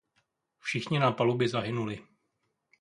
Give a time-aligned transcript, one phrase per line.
[0.59, 2.07] Všichni na palubě zahynuli.